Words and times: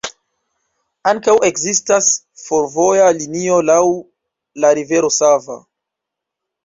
Ankaŭ 1.09 1.35
ekzistas 1.49 2.07
fervoja 2.45 3.11
linio 3.19 3.59
laŭ 3.71 3.79
la 4.65 4.73
rivero 4.81 5.13
Sava. 5.21 5.59